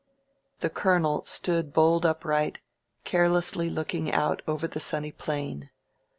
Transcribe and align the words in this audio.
The 0.61 0.71
Colonel 0.71 1.23
stood 1.25 1.73
bolt 1.73 2.05
upright, 2.05 2.57
carelessly 3.03 3.69
looking 3.69 4.11
out 4.11 4.41
over 4.47 4.67
the 4.67 4.79
sunny 4.79 5.11
plain. 5.11 5.69